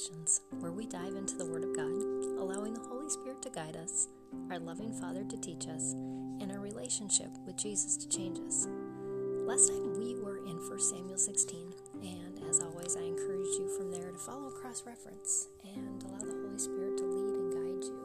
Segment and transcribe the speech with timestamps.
[0.00, 1.92] Conversations, where we dive into the Word of God,
[2.38, 4.08] allowing the Holy Spirit to guide us,
[4.50, 5.92] our loving Father to teach us,
[6.40, 8.66] and our relationship with Jesus to change us.
[9.44, 13.90] Last time we were in 1 Samuel 16, and as always, I encourage you from
[13.90, 18.00] there to follow cross reference and allow the Holy Spirit to lead and guide you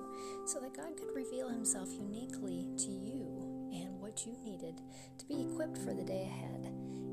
[0.46, 4.82] so that God could reveal Himself uniquely to you and what you needed
[5.20, 6.72] to be equipped for the day ahead.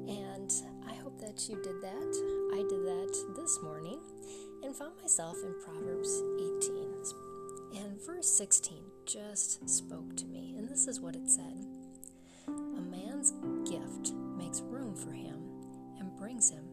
[0.09, 0.53] And
[0.89, 2.51] I hope that you did that.
[2.53, 4.01] I did that this morning
[4.63, 6.23] and found myself in Proverbs
[6.61, 6.93] 18.
[7.75, 11.67] And verse 16 just spoke to me, and this is what it said
[12.49, 13.33] A man's
[13.69, 15.43] gift makes room for him
[15.99, 16.65] and brings him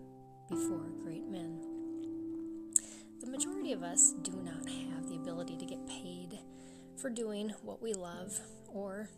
[0.50, 1.60] before great men.
[3.22, 6.40] The majority of us do not have the ability to get paid
[6.96, 9.10] for doing what we love or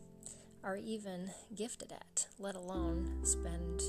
[0.63, 3.81] are even gifted at, let alone spend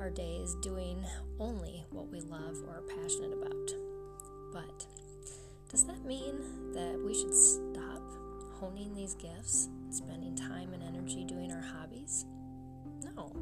[0.00, 1.04] our days doing
[1.40, 3.95] only what we love or are passionate about.
[5.68, 8.02] Does that mean that we should stop
[8.60, 12.24] honing these gifts, spending time and energy doing our hobbies?
[13.02, 13.32] No,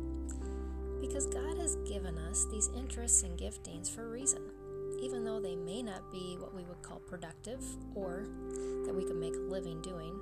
[1.00, 4.42] because God has given us these interests and giftings for a reason.
[5.02, 7.62] Even though they may not be what we would call productive
[7.94, 8.26] or
[8.86, 10.18] that we could make a living doing,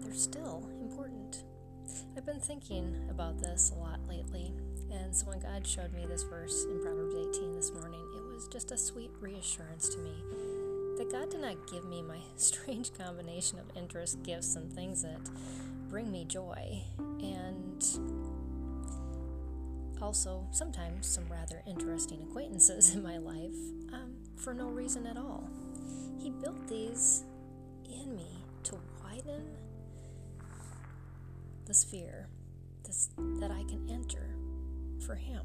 [0.00, 1.44] they're still important.
[2.16, 4.52] I've been thinking about this a lot lately,
[4.90, 7.77] and so when God showed me this verse in Proverbs 18 this morning,
[8.50, 10.12] just a sweet reassurance to me
[10.96, 15.20] that God did not give me my strange combination of interests, gifts, and things that
[15.88, 17.84] bring me joy, and
[20.00, 23.54] also sometimes some rather interesting acquaintances in my life
[23.92, 25.48] um, for no reason at all.
[26.18, 27.24] He built these
[27.84, 29.56] in me to widen
[31.66, 32.28] the sphere
[32.84, 34.34] this, that I can enter
[35.04, 35.42] for Him,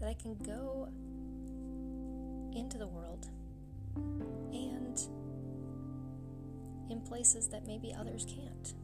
[0.00, 0.88] that I can go
[2.54, 3.28] into the world
[4.52, 4.98] and
[6.90, 8.74] in places that maybe others can't.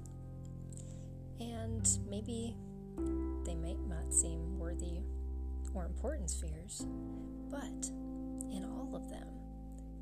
[1.40, 2.56] And maybe
[3.44, 5.00] they might not seem worthy
[5.74, 6.86] or important spheres,
[7.50, 7.90] but
[8.52, 9.28] in all of them,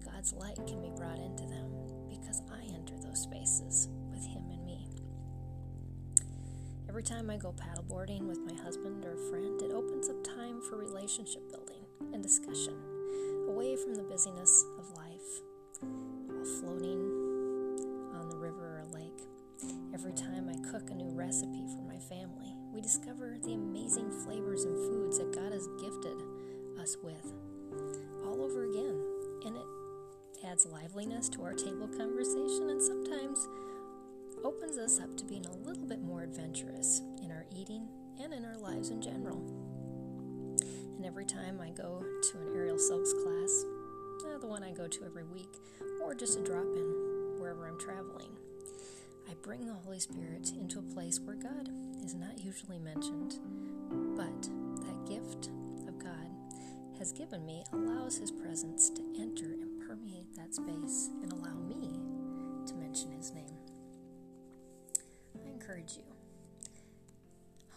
[0.05, 1.71] God's light can be brought into them
[2.09, 4.89] because I enter those spaces with Him and me.
[6.89, 10.77] Every time I go paddleboarding with my husband or friend, it opens up time for
[10.77, 13.02] relationship building and discussion
[13.49, 15.43] away from the busyness of life
[15.81, 17.01] while floating
[18.15, 19.27] on the river or lake.
[19.95, 24.65] Every time I cook a new recipe for my family, we discover the amazing flavors
[24.65, 26.23] and foods that God has gifted
[26.81, 27.33] us with
[28.25, 29.01] all over again.
[29.45, 33.49] And it adds liveliness to our table conversation and sometimes
[34.45, 37.87] opens us up to being a little bit more adventurous in our eating
[38.21, 39.72] and in our lives in general.
[41.03, 43.65] And every time I go to an aerial silks class,
[44.25, 45.53] uh, the one I go to every week,
[46.01, 48.31] or just a drop in wherever I'm traveling,
[49.29, 51.69] I bring the Holy Spirit into a place where God
[52.05, 53.41] is not usually mentioned,
[54.17, 54.43] but
[54.87, 55.51] that gift
[55.89, 56.31] of God
[57.01, 61.99] has given me allows His presence to enter and permeate that space and allow me
[62.69, 63.59] to mention His name.
[65.35, 66.05] I encourage you,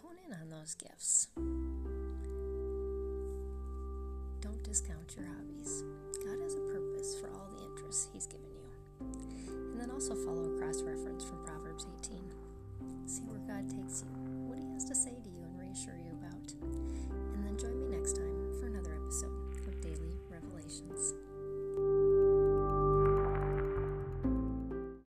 [0.04, 1.30] hone in on those gifts.
[4.66, 5.84] Discount your hobbies.
[6.26, 9.08] God has a purpose for all the interests He's given you.
[9.72, 12.20] And then also follow a cross reference from Proverbs 18.
[13.06, 14.10] See where God takes you,
[14.50, 16.05] what He has to say to you and reassure you